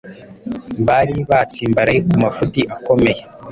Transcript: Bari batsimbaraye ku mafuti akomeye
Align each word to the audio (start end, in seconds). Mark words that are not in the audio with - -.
Bari 0.87 1.15
batsimbaraye 1.29 1.99
ku 2.09 2.15
mafuti 2.23 2.61
akomeye 2.75 3.21